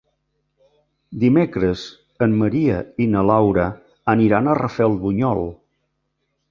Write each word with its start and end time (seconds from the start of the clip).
Dimecres 1.23 1.83
en 2.27 2.33
Maria 2.41 2.81
i 3.07 3.09
na 3.15 3.25
Laura 3.31 3.69
aniran 4.17 4.49
a 4.55 4.59
Rafelbunyol. 4.65 5.49